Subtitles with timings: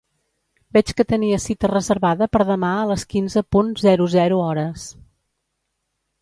[0.77, 4.89] Veig que tenia cita reservada per demà a les quinze punt zero zero hores.